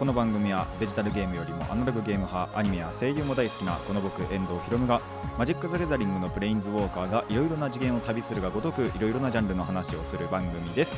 [0.00, 4.98] この番組はデジタルゲームよりもアナログゲーム派アニメや声優も大好きなこの僕遠藤博夢が
[5.36, 10.96] マジック・ザ・ギャザリングのプレインズウォーカーがいろいろな次元を旅するがごとくいろいろなジャンルの話をする番組です。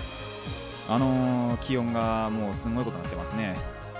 [0.89, 3.57] あのー、気温がもうすごいことになってますね。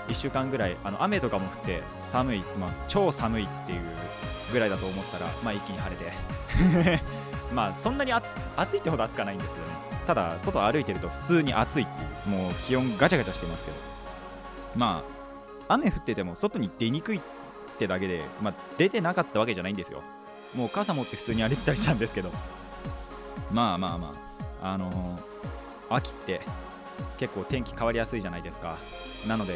[0.07, 3.81] 1週間ぐらいあの雨とかも降って寒い、まあ、超寒いっていう
[4.53, 7.03] ぐらいだと思ったら、まあ、一気に晴れて。
[7.53, 9.73] まあそんなに暑暑いってほど暑かないんですけどね。
[10.07, 12.37] ただ外歩いてると普通に暑いっていう。
[12.37, 13.92] もう気温ガチャガチャしてますけど。
[14.75, 15.03] ま
[15.67, 17.21] あ雨降ってても外に出にくいっ
[17.77, 20.01] てだけで、まあ、出てなかったわけじゃないんですよ。
[20.53, 22.31] もう傘持って普通に歩いてたりしたんですけど。
[23.51, 24.13] まあまあま
[24.61, 25.33] ああのー
[25.89, 26.41] 秋って
[27.19, 28.77] 結構天気変わりやすいじゃないですか。
[29.27, 29.53] なので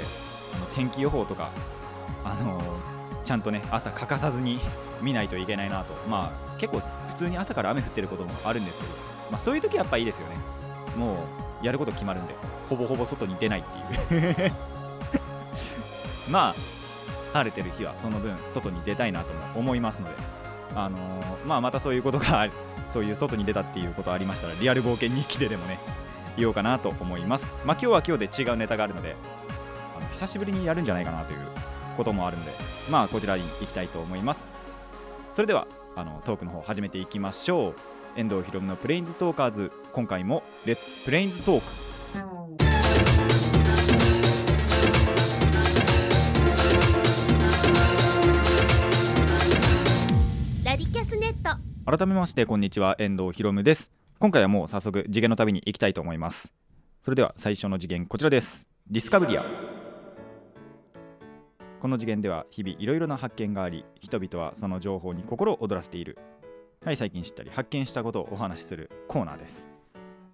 [0.56, 1.50] あの天気予報とか
[2.24, 2.64] あのー
[3.26, 4.60] ちゃんとね朝欠かさずに
[5.02, 5.94] 見ないといけないなと。
[6.08, 8.94] まあ結構普通に朝から雨降ってることもあるんですけど、
[9.32, 10.36] まあ、そういう時やっぱいいですよね。
[10.96, 11.14] も
[11.62, 12.34] うやること決まるんで
[12.70, 14.52] ほぼほぼ外に出ないっていう。
[16.30, 16.56] まあ
[17.34, 20.16] 晴れてる日はその分外に出たいなとも思いますので
[20.76, 22.48] あのーまあまたそういうことが
[22.90, 25.80] そういう外に出たっていうことありましたらリアル冒険日記ででもね
[26.38, 27.52] 言おうかなと思います。
[27.66, 29.16] まあ今日は今日で違うネタがあるので
[29.98, 31.40] あの久しぶりにやるんじゃないかなという
[31.96, 32.52] こともあるので
[32.92, 34.48] まあこちらに行きたいと思います。
[35.34, 37.74] それではあのトークの方始めていきましょう。
[38.16, 39.72] 遠藤ひろむのプレインズトーカーズ。
[39.94, 42.37] 今回もレッツプレインズトーク
[50.92, 51.98] キャスネット。
[51.98, 52.96] 改めましてこんにちは。
[52.98, 53.92] 遠藤ひろむです。
[54.20, 56.54] 今回はもう早速次元の旅に行きたいと思います。
[57.04, 58.68] それでは最初の次元こちらです。
[58.90, 59.46] ディスカブリア。
[61.82, 66.18] この次元では日々いろいろな発見があり人々はその情報に心を躍らせている。
[66.86, 69.68] はい最近知ったり発見したことをお話しするコーナーです。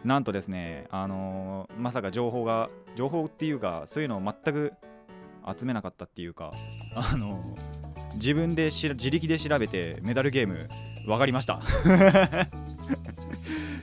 [0.04, 4.74] なんとですねあのーまさか情報が情報っていうかそういうのを全く
[5.58, 6.52] 集めなかったっていうか
[6.96, 7.73] あのー
[8.16, 10.70] 自分でし自力で調べてメダルゲーム
[11.06, 11.62] 分かりました。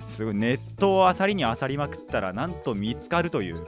[0.07, 0.35] すごい。
[0.35, 3.67] ネットをあさりにあさりまくったらなんと見つかるという。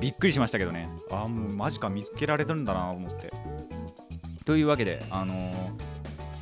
[0.00, 0.88] びっくりしましたけどね。
[1.10, 3.32] あーもうマジか見つけられてるんだなと思って。
[4.44, 5.96] というわけであのー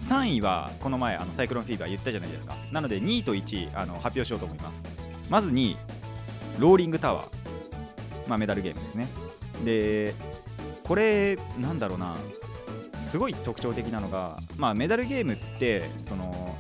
[0.05, 2.55] 3位はこの前あのサイクロンフィーバー言ったじゃないですか。
[2.71, 4.85] なので2位と1位あの発表しようと思います。
[5.31, 5.77] まず2位
[6.59, 7.29] ローリングタワー。
[8.29, 9.09] まあメダルゲームですね。
[9.65, 10.15] で
[10.85, 12.17] これなんだろうな。
[13.05, 16.57] すごい特徴的なのが、まあ、メダルゲームってその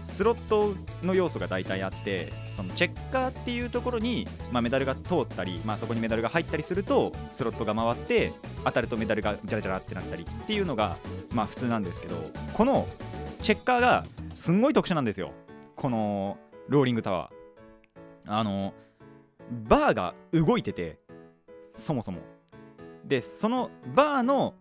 [0.00, 8.32] スロットの要素が大体あってそのチェッカーっていうところに、まあ、メダルが通ったり、まあ、そこにメダルが入ったりするとスロットが回って
[8.64, 10.96] 当たるとメダルがジャラジャラってなったりっていうのが、
[11.32, 12.16] まあ、普通なんですけど
[12.54, 12.86] この
[13.42, 14.04] チェッカーが
[14.34, 15.32] すんごい特殊なんですよ。
[15.76, 16.38] この
[16.68, 18.32] ローリングタワー。
[18.32, 18.74] あの
[19.68, 20.98] バーが動いてて
[21.76, 22.20] そもそも。
[23.04, 24.54] でそのバーの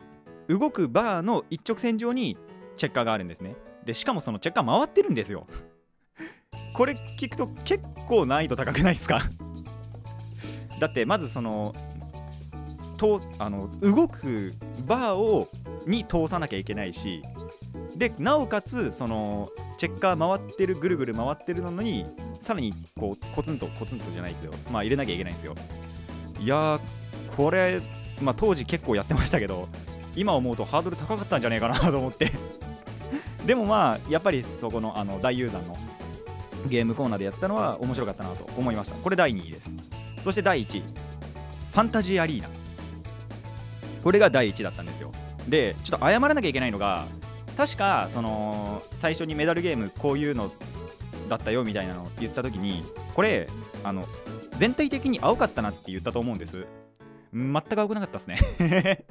[0.47, 2.37] 動くバーの一直線上に
[2.75, 3.55] チェッカーがあるんですね。
[3.85, 5.47] でしかもそのチェッカー回ってるんですよ。
[6.73, 9.19] これ聞くと結構難易度高くないですか？
[10.79, 11.73] だってまずその
[12.97, 14.53] とあの動く
[14.85, 15.47] バーを
[15.85, 17.21] に通さなきゃいけないし
[17.95, 22.05] でなおかつそのチェッカー回ってるぐるぐる回ってるのに
[22.39, 25.55] さらにこうコツンとコツンとじゃないけどまあ入れなきゃいけないんですよ。
[26.39, 26.79] いや
[27.35, 27.81] これ
[28.21, 29.67] まあ当時結構やってましたけど
[30.15, 32.31] 今思うとハードル高かったんじゃねえかなと思って。
[33.45, 35.77] でもまあやっぱりそこのあの大雄山の
[36.67, 38.95] ゲームコーナーでやってたのは面白かったなと思いました。
[38.95, 39.71] これ第2位です。
[40.21, 40.81] そして第1位。
[40.81, 42.49] ファンタジーアリーナ。
[44.03, 45.11] これが第1位だったんですよ。
[45.47, 47.05] でちょっと謝らなきゃいけないのが
[47.57, 50.51] 確かその最初にメダルゲームこういうの
[51.29, 52.83] だったよみたいなのを言った時に
[53.13, 53.47] これ
[53.83, 54.05] あの
[54.57, 56.65] 全体的に青かったなって言ったと思うんです。
[57.33, 59.05] 全く青くなかったですね。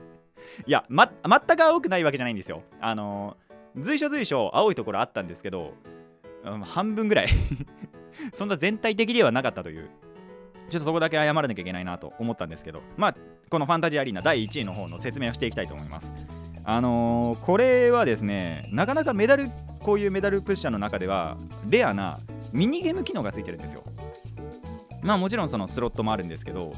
[0.66, 2.62] いや、ま、全く青くないわけじゃないんですよ。
[2.80, 3.36] あの、
[3.76, 5.74] 随所随所青いところあったんですけど、
[6.44, 7.28] うん半分ぐらい
[8.32, 9.88] そんな全体的ではなかったという、
[10.70, 13.16] ちょっとそこだけ謝らなきゃいけないなと思ったんですけど、まあ、
[13.50, 16.12] このファンタジーアリーナ第1位の方の説明をしていきたいと思います。
[16.66, 19.48] あのーこれはですね、なかなかメダル、
[19.80, 21.36] こういうメダルプッシャーの中では、
[21.68, 22.20] レアな
[22.52, 23.82] ミニゲーム機能がついてるんですよ。
[25.02, 26.72] まあもちろんそのスロットもあるんですけど、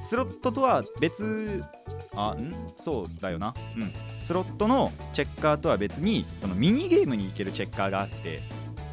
[0.00, 1.62] スロットとは別
[2.14, 2.54] あん？
[2.76, 3.54] そうだよな。
[3.76, 3.92] うん。
[4.22, 8.40] スロットのチェッカーとは別にそのミニゲームに行けるチェッカーがあって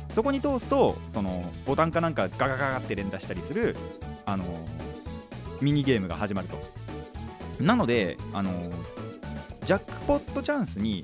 [0.09, 3.75] そこに通すとそのボタンかなんかガガガガって連打したりする
[4.25, 4.45] あの
[5.61, 6.57] ミニゲームが始まると。
[7.59, 8.51] なのであの
[9.65, 11.03] ジャックポットチャンスに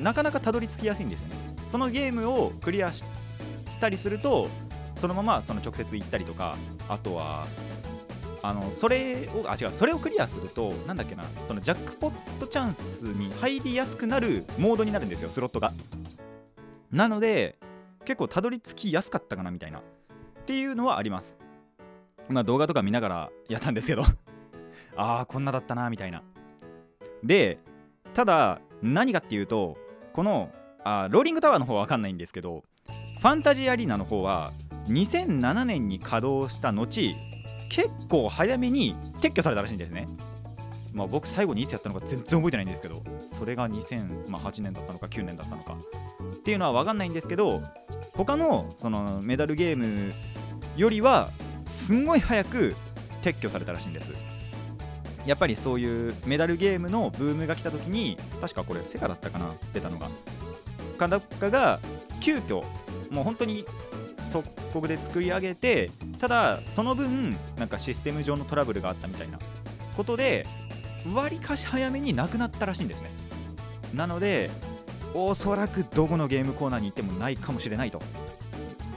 [0.00, 1.34] なかなかたどり着きやすいんですよね。
[1.66, 3.04] そのゲームをクリアし
[3.80, 4.48] たりすると
[4.94, 6.56] そのままその直接行ったりとか
[6.88, 7.46] あとは
[8.46, 15.72] あのそれをあ違うそれをクリアするとなんだっけなそのジャックポットチャンスに入りやすくなるモードになるんですよスロットが。
[16.92, 17.58] なので
[18.04, 19.78] 結構たどり着きやすかったかなみたいな。
[19.78, 19.82] っ
[20.44, 21.38] ていうのはあります。
[22.28, 24.02] まあ動画とか見ながらやったんですけど。
[24.94, 26.22] ああこんなだったなみたいな。
[27.22, 27.58] で
[28.12, 29.78] ただ何かっていうと
[30.12, 30.50] この
[30.84, 32.62] あローリングタワーの方は分かんないんですけど
[33.20, 34.52] ファンタジーアリーナの方は
[34.88, 37.14] 2007年に稼働した後
[37.74, 40.06] 結構早めに撤去されたらしいんですね。
[40.92, 45.76] まあ僕最後にいつやったのか全然覚えてないんですけどそれが2008年だったのか9年だったのか。
[46.34, 47.60] っていうのは分かんないんですけど
[48.12, 50.12] 他のそのメダルゲーム
[50.76, 51.30] よりは
[51.66, 52.76] すんごい早く
[53.22, 54.12] 撤去されたらしいんです。
[55.26, 60.08] やっぱりそういうメダルゲームのブームが来た時に確かこれセガだったかな出たのが。
[60.96, 61.80] かどっかが
[62.20, 62.62] 急遽
[63.10, 63.64] もう本当に
[64.30, 69.38] 速攻で作り上げてただその分なんかシステム上のトラブルがあったみたいな
[69.96, 70.46] ことで
[71.12, 73.10] わりかし早めになくなったらしいんですね。
[73.94, 74.50] なので
[75.14, 78.00] おそらくどこのゲームコーナーに行ってもないかもしれないと。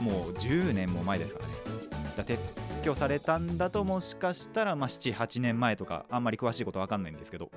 [0.00, 1.52] もう10年も前ですからね。
[2.16, 2.38] だ撤
[2.82, 7.50] 去されたんだともしかしたら、まあ、78年前とかあんまり詳しいことわかんないんですけど。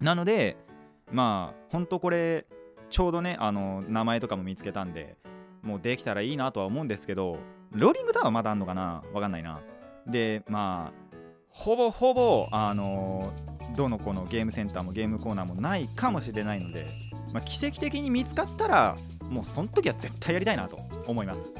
[0.00, 0.56] なので
[1.10, 2.46] まあ本当これ
[2.90, 5.16] ちょうどねあの名前とかも見つけたんで
[5.62, 7.38] もうできたらいいなとは思うんですけど
[7.74, 9.02] ローリングタワーまだあんのかな？
[9.12, 9.60] わかんないな。
[10.06, 11.16] でまあ
[11.48, 13.32] ほぼほぼあの
[13.76, 16.86] どの子のゲームセンターもゲームコーナーもないかもしれないので、
[17.32, 18.96] まあ、奇跡的に見つかったら
[19.28, 21.52] もうその時は絶対やりたいなと思います。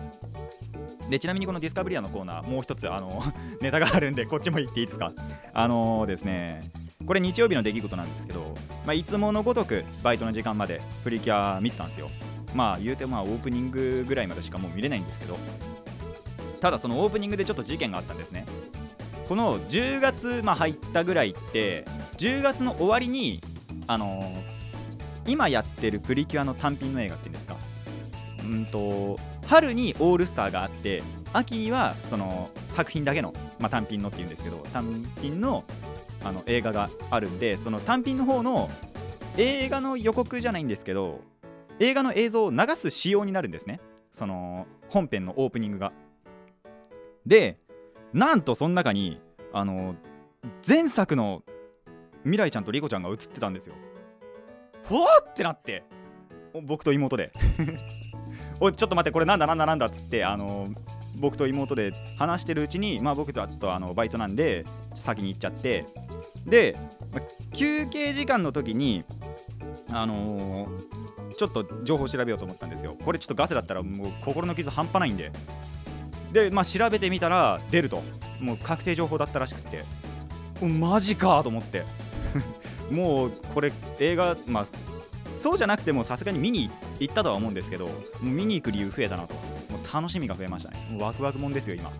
[1.11, 3.23] でちなみにこのディスカブリアのコーナーもう一つあの
[3.61, 5.13] ネタがあるんでこっちも言っていいですか？
[5.53, 6.71] あのー、ですね
[7.07, 8.41] これ日曜日の出来事なんですけど、
[8.87, 12.09] まあ、いつものごとくバイトの時間までプリキュア見てたんですよ。
[12.55, 15.37] まあ言うてまあオープニングぐらいまでしかもう見れないんですけど
[16.65, 18.47] ただそのオープニングでちょっと事件があったんですね。
[19.29, 21.85] この10月、まあ、入ったぐらいって
[22.17, 23.43] 10月の終わりに
[23.87, 27.57] あのー、今やってるプリキュアの単品の映画っていうんですか。
[28.45, 31.03] うんと春にオールスターがあって
[31.35, 35.65] 秋にはその作品だけの、まあ、単品のっていうんですけど単品の
[36.25, 38.71] あの映画があるんでその単品の方の
[39.37, 41.21] 映画の予告じゃないんですけど
[41.79, 43.81] 映画の映像を流す仕様になるんですね。
[44.13, 45.93] その本編のオープニングが。
[47.27, 47.59] で
[48.13, 49.21] なんとその中に
[49.53, 49.97] あの
[50.67, 51.43] 前作の
[52.23, 53.75] 未来ちゃんとリコちゃんが映ってたんですよ。
[54.85, 55.85] ほわってなって
[56.63, 57.33] 僕と妹で。
[58.61, 60.69] おちょっと待ってこれなんだなんだなんだっつってあの
[61.17, 65.87] 僕と妹で話してるうちにまあ僕とあとあのバイトなんで先に行っちゃって。
[66.47, 66.77] で、
[67.55, 69.05] 休憩時間の時に
[69.91, 72.97] あのー、ちょっと情報調べようと思ったんですよ。
[73.03, 75.31] これちょっとガセだったらもう心の傷半端ないんで。
[76.35, 78.03] でまあ調べてみたら出ると。
[78.41, 79.85] もう確定情報だったらしくて。
[80.61, 81.85] マジかと思って。
[82.91, 84.67] もうこれ映画まあ
[85.31, 87.93] そうじゃなくてもさすがに見に行ったとは思うんですけども
[88.23, 89.35] う見に行く理由増えたなと。
[89.35, 89.41] も
[89.83, 90.87] う楽しみが増えましたね。
[90.91, 91.91] もうワクワクもんですよ今。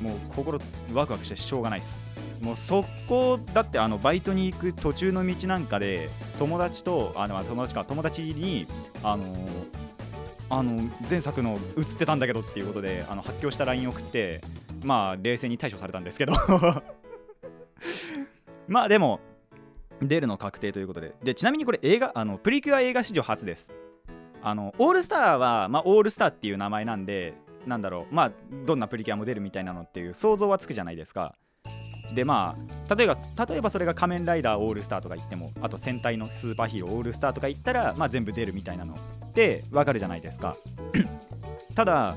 [0.00, 0.58] もう心
[0.92, 2.04] ワクワクしてしょうがないです。
[2.42, 8.66] もう速攻だってあのバイトに行く途中の道なんかで友達とあの友達か友達に
[9.02, 9.24] あの
[10.48, 14.40] あの前作の映ってたんだけどっていうことであの発狂した LINE 送って
[14.84, 16.32] まあ冷静に対処されたんですけど。
[18.68, 19.20] まあでも
[20.02, 21.14] 出るの確定ということで。
[21.22, 23.72] でちなみにこれ映画あのプリキュア映画史上初です。
[24.42, 27.34] あのオールスターは、まあ、オールスターっていう名前なんで
[27.66, 28.14] なんだろう。
[28.14, 28.32] まあ
[28.64, 31.34] どんなプリキュアも出るみたいなのっていう想像はつくじゃないですか。
[32.14, 32.56] でま
[32.88, 40.56] あ例えば例えばそれが仮面ライダーオールスターとか言ってもあと戦隊のスーパーヒーローオールスターとか言ったら、まあ、全部出るみたいなのってわかるじゃないですか。
[41.74, 42.16] ただ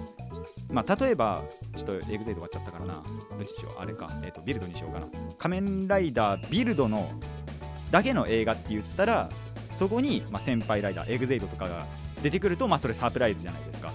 [0.69, 1.43] まあ例えば
[1.75, 3.03] ちょっとエグゼイド終わっちゃったからな。
[3.37, 5.07] どっちしようあれか、えーと、ビルドにしようかな。
[5.37, 7.11] 仮面ライダービルドの
[7.91, 9.29] だけの映画って言ったら
[9.73, 11.85] そこに、まあ、先輩ライダーエグゼイドとかが
[12.21, 13.91] 出てくるとまあそれサプライズじゃないですか。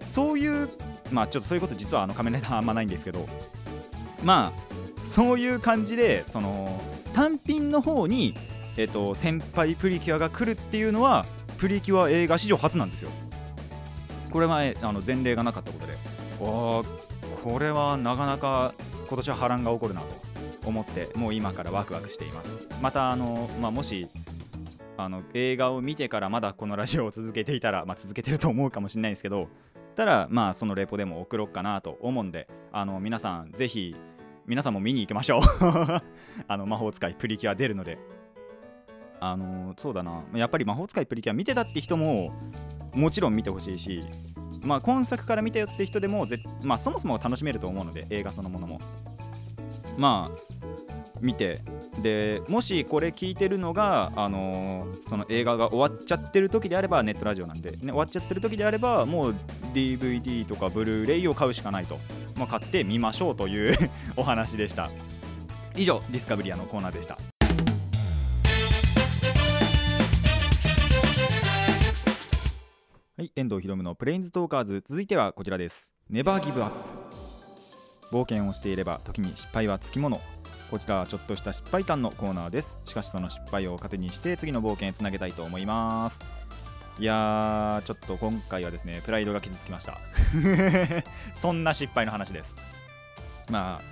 [0.00, 0.68] そういう
[1.10, 3.26] まあちょっとそういうこと実はあの仮面ライダーあんまないんですけど
[4.22, 4.71] まあ
[5.02, 6.80] そういう感じでその
[7.12, 8.34] 単品の方に、
[8.76, 11.26] えーと、先輩プリキュアが来るっていうのは
[11.58, 13.10] プリキュア映画史上初なんですよ。
[14.30, 15.92] これ前あの前例がなかったことで。
[16.40, 16.82] あ
[17.42, 18.72] これはなかなか
[19.08, 20.06] 今年は波乱が起こるなと
[20.64, 22.62] 思ってもう今からワクワクしています。
[22.80, 24.08] またあの、まあ、もし
[24.96, 29.48] あの映画を見てからまだこのラジオを続けていたら、まあ、続けてると思うかもしれないんですけど
[29.94, 33.96] たらまあそのレポでも送ろうかなと思うんであの皆さんぜひ
[34.46, 35.40] 皆さんも見に行きましょう。
[36.48, 37.98] あの魔法使いプリキュア出るので。
[39.20, 40.24] あのそうだな。
[40.34, 42.32] やっぱり魔法使いプリキュア見てたって人も
[42.94, 44.02] もちろん見てほしいし
[44.64, 48.80] まあ今作から見たよって人でもぜ、まあ、そもそも楽しめると思うので映画そのものも。
[49.96, 50.56] まあ
[51.20, 51.62] 見て。
[52.00, 59.34] でもしこれ聞いてるのが、あのーその映画が終わっちゃってる時であればネットラジオなんで、ね、終わっちゃってる時であればもう
[59.74, 61.98] DVD とかブルーレイを買うしかないと、
[62.36, 63.74] まあ、買ってみましょうという
[64.16, 64.90] お話でした。
[65.76, 67.18] 以上ディスカブリアのコーナーでした。
[73.16, 74.82] はい、遠藤ひろむのプレインズトーカーズ。
[74.84, 75.92] 続いてはこちらです。
[76.10, 76.70] ネバーギブアッ
[78.10, 80.20] プ冒険をしていれば時に失敗はつきもの。
[80.70, 82.76] こちらはちょっとした失敗談のコーナーです。
[82.84, 86.20] しかしその失敗を糧にして次の冒険へつなげたいと思います。
[86.98, 89.98] いやーちょっと今回はですねプライドが傷つきました。
[91.34, 92.56] そんな失敗の話です。
[93.50, 93.84] まあ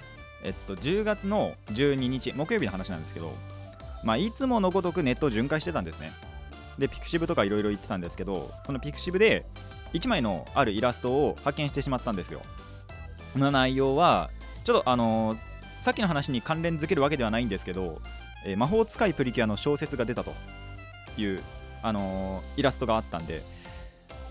[0.42, 3.34] えっと10月の12日木曜日の話なんですけど
[4.04, 6.12] まあいつものごとくネットを巡回してたんですね。
[6.78, 9.44] でピクシブとかいろいろ言ってたんですけどそのピクシブで
[9.92, 12.42] 1枚のあるイラストを発見してしまったんですよ。
[13.32, 14.30] その内容は
[14.64, 18.02] ちょっとあのーさっきの話に関連づけるわけではないんですけど、
[18.44, 20.34] えー魔法使いプリキュアの小説が出たと
[21.16, 21.42] いう、
[21.82, 23.42] あのーイラストがあったんで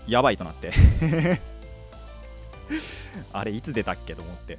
[0.06, 0.72] やばいとなって。
[3.32, 4.58] あれいつ出たっけと思って。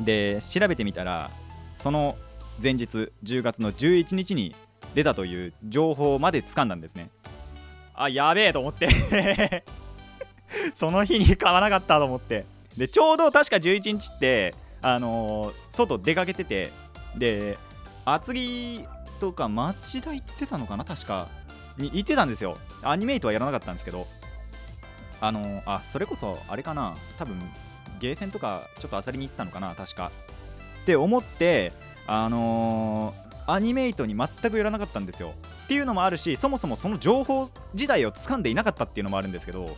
[0.00, 1.30] で調べてみたら
[1.76, 2.16] その
[2.62, 4.54] 前日10月の11日に
[4.94, 7.10] 出たという情報まで掴んだんですね。
[7.94, 8.88] あやべえと思って。
[10.74, 12.46] その日に買わなかったと思って。
[12.76, 16.70] でちょうど確か11日ってあのー外出かけてて
[17.16, 17.58] で
[18.04, 18.84] 厚木
[19.20, 21.28] とか町田行ってたのかな確か。
[21.78, 22.58] に行ってたんですよ。
[22.82, 24.06] アニメイトはやらなかったんですけど。
[25.20, 26.96] あのあそれこそあれかな。
[27.18, 27.38] 多分
[28.00, 30.10] ゲーセンとかちょっと漁りに行ってたのかな確か。
[30.82, 31.72] って思って
[32.06, 35.34] あのーアニメイトに全く寄らなかったんですよ。
[35.64, 39.76] っていうのもあるしそもそもその情報自体を掴んでいなかったっていうのもあるんですけど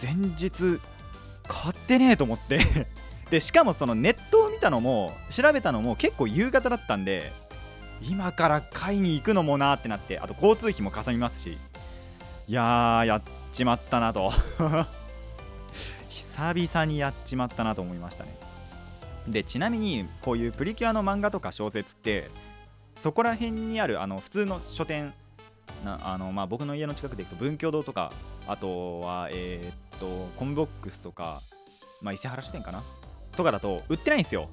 [0.00, 0.80] 前日
[1.48, 2.60] 買ってねえと思って。
[3.30, 7.32] でしかもそのネットを見たのも調べたのも結構夕方だったんで
[8.02, 11.58] 今から買いに行くのもなってなってあと交通費もかさみますし。
[12.48, 13.22] いやーやっ
[13.52, 14.32] ちまったなと。
[16.08, 18.36] 久々にやっちまったなと思いましたね。
[19.26, 22.30] でちなみにこういうプリキュアの漫画とか小説って
[22.94, 25.12] そこら辺にあるあの普通の書店
[25.84, 28.12] なあのまあ僕の家の近くで行くと文教堂とか
[28.46, 31.40] あとはえーっとコムボックスとか
[32.02, 32.82] まあ伊勢原書店かな？
[33.36, 34.48] とかだと売ってないんですよ。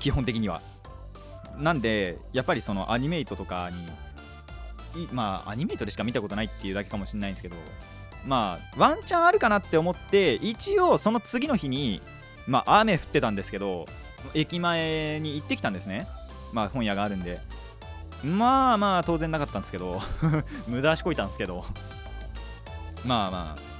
[0.00, 0.62] 基本的には。
[1.58, 7.56] なんでやっぱりそのアニメイトとかにまあアニメイトでしか見たことないっていうだけかもしれないんですけど
[8.26, 12.00] まあワンチャンあるかなって思って一応その次の日に
[12.46, 13.86] まあ雨降ってたんですけど
[14.34, 16.06] 駅前に行ってきたんですね。
[16.52, 17.40] まあ本屋があるんで。
[18.24, 20.00] まあまあ当然なかったんですけど
[20.66, 21.64] 無駄足こいたんですけど。
[23.04, 23.74] まあまあ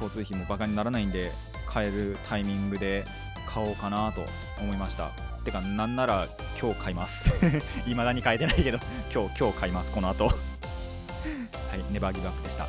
[0.00, 1.32] 交通費もバカにならないんで
[1.66, 3.04] 買えるタイミングで
[3.48, 4.24] 買おうかなと
[4.60, 5.10] 思いました。
[5.42, 6.26] てかなんなら
[6.60, 7.30] 今日買います。
[7.88, 8.78] 未だに買えてないけど
[9.12, 10.26] 今日今日買いますこの後。
[10.28, 10.34] はい
[11.90, 12.66] ネバーギブアップでした。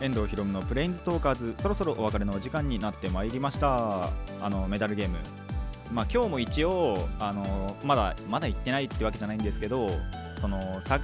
[0.00, 4.10] 遠藤ひろむのプレインズトーカーズそろそろお別れのお時間になってまいりました。
[4.40, 5.18] あのメダルゲーム。
[5.92, 9.88] まあ今日も一応あのまだまだ行ってないってわけじゃないんですけど
[10.38, 11.00] そのさ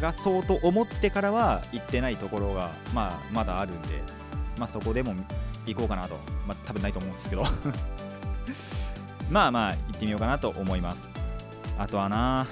[0.00, 4.02] 探そうと思ってからは行ってないところが、まあ、まだあるんで、
[4.58, 5.14] まあ、そこでも
[5.66, 7.44] 行こうかなと、まあ、多分ないと思うんですけど。
[9.28, 11.10] まあまあ行ってみようかなと思います。
[11.76, 12.46] あとはな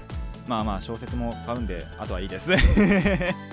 [0.48, 2.50] まあまあ小説も買うんであとはいいです。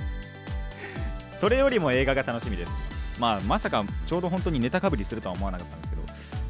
[1.37, 2.71] それよりも映画が楽しみです。
[3.19, 6.01] まあまさかちょうど本当にネタかぶりするとは思わなかったんですけど。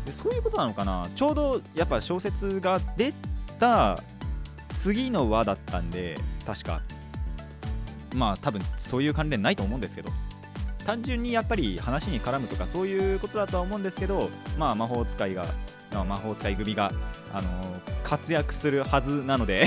[0.06, 1.06] でそういうことなのかな。
[1.14, 3.14] ちょうどやっぱ小説が出
[3.60, 3.98] た
[4.78, 6.82] 次の話だったんで確か。
[8.14, 10.10] まあ多分そういう関連ないと思うんですけど
[10.86, 15.46] 単純にやっぱり話に絡むとかそういうことだとは思うんですけどまあ魔法使いが
[15.94, 16.92] まあ魔法使い組が、
[17.34, 19.64] あのー活躍するはずなので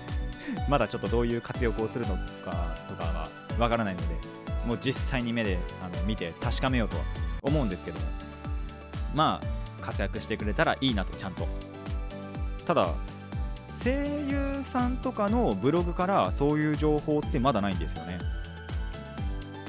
[0.68, 3.26] まだちょっとどういう活躍をするのかとかは
[3.58, 4.14] わからないので
[4.66, 7.04] もう実際に目であの見て確かめようとは
[7.40, 7.98] 思うんですけど
[9.14, 11.48] まあ活躍してくれたらいいなとちゃんと。
[12.66, 12.94] ただ
[13.82, 13.90] 声
[14.28, 18.18] 優さんとかのブログからそういう情報ってまだないんですよね。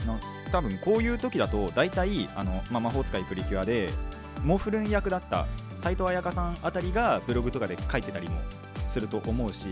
[0.05, 0.19] な
[0.51, 3.89] 多分こういう時だと大体あの、まあ、魔法使いプリキュアで
[4.43, 8.41] モフルン役だった斎藤彩香さんあたりがブログとかで書いてたりも
[8.87, 9.67] すると思うし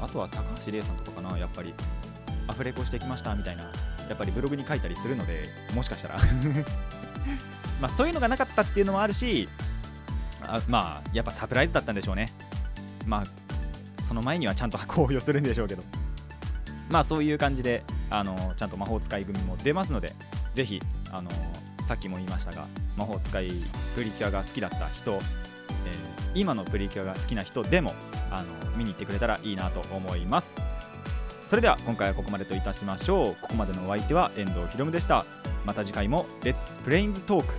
[0.00, 1.72] あとは高橋玲さんとかかなやっぱり。
[2.48, 3.70] アフレコしてきましたみたいなや
[4.14, 6.18] っぱりブログに書いたりするのでもしかしたら。
[7.80, 9.48] まそういうのがなかったっていうのもあるし
[10.46, 12.26] あまあやっぱサプライズだったんでしょうね。
[13.06, 15.82] まあその前にはちゃんと公表するんでしょうけど。
[16.90, 20.10] まあそういう感じであのちゃんと魔法使い組も出ますので
[20.52, 20.80] ぜひ
[21.10, 21.30] あの
[21.84, 22.66] さっきも言いましたが
[22.96, 23.48] 魔法使い
[23.94, 25.20] プリキュアが好きだった人、えー
[26.34, 27.90] 今のプリキュアが好きな人でも
[28.30, 30.54] あの見に行ってくれたらいいなと思います。
[31.46, 33.36] それでは今回はここまでといたしましょう。
[33.42, 35.26] ここまでのお相手は遠藤ひろむでした
[35.66, 37.52] また次回もレッツプレインズトーク